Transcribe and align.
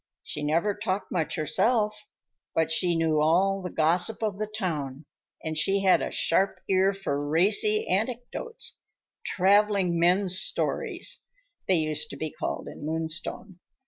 She 0.23 0.41
never 0.41 0.73
talked 0.73 1.11
much 1.11 1.35
herself, 1.35 2.05
but 2.55 2.71
she 2.71 2.95
knew 2.95 3.19
all 3.21 3.61
the 3.61 3.69
gossip 3.69 4.23
of 4.23 4.39
the 4.39 4.47
town 4.47 5.05
and 5.43 5.55
she 5.55 5.81
had 5.83 6.01
a 6.01 6.09
sharp 6.09 6.59
ear 6.67 6.91
for 6.91 7.23
racy 7.23 7.87
anecdotes—"traveling 7.87 9.99
men's 9.99 10.39
stories," 10.39 11.23
they 11.67 11.75
used 11.75 12.09
to 12.09 12.17
be 12.17 12.31
called 12.31 12.67
in 12.67 12.83
Moonstone. 12.83 13.59